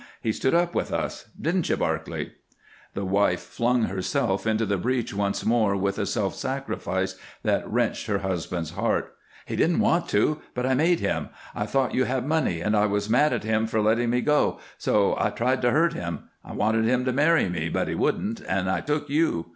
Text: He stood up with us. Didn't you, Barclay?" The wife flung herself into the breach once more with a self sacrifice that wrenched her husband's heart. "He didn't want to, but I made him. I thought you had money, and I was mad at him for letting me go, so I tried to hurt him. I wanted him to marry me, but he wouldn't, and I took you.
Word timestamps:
He 0.19 0.31
stood 0.31 0.55
up 0.55 0.73
with 0.73 0.91
us. 0.91 1.25
Didn't 1.39 1.69
you, 1.69 1.77
Barclay?" 1.77 2.31
The 2.95 3.05
wife 3.05 3.39
flung 3.39 3.83
herself 3.83 4.47
into 4.47 4.65
the 4.65 4.79
breach 4.79 5.13
once 5.13 5.45
more 5.45 5.75
with 5.77 5.99
a 5.99 6.07
self 6.07 6.33
sacrifice 6.33 7.17
that 7.43 7.69
wrenched 7.71 8.07
her 8.07 8.17
husband's 8.17 8.71
heart. 8.71 9.15
"He 9.45 9.55
didn't 9.55 9.77
want 9.79 10.09
to, 10.09 10.41
but 10.55 10.65
I 10.65 10.73
made 10.73 11.01
him. 11.01 11.29
I 11.53 11.67
thought 11.67 11.93
you 11.93 12.05
had 12.05 12.25
money, 12.25 12.61
and 12.61 12.75
I 12.75 12.87
was 12.87 13.11
mad 13.11 13.31
at 13.31 13.43
him 13.43 13.67
for 13.67 13.79
letting 13.79 14.09
me 14.09 14.21
go, 14.21 14.59
so 14.79 15.15
I 15.19 15.29
tried 15.29 15.61
to 15.61 15.69
hurt 15.69 15.93
him. 15.93 16.29
I 16.43 16.53
wanted 16.53 16.85
him 16.85 17.05
to 17.05 17.13
marry 17.13 17.47
me, 17.47 17.69
but 17.69 17.87
he 17.87 17.93
wouldn't, 17.93 18.39
and 18.49 18.71
I 18.71 18.81
took 18.81 19.07
you. 19.07 19.49